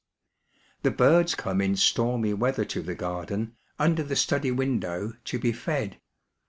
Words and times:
The 0.81 0.89
birds 0.89 1.35
come 1.35 1.61
in 1.61 1.75
stormy 1.75 2.33
weather 2.33 2.65
to 2.65 2.81
the 2.81 2.95
garden, 2.95 3.55
under 3.77 4.01
the 4.01 4.15
study 4.15 4.49
window, 4.49 5.13
to 5.25 5.37
be 5.37 5.51
fed. 5.51 5.99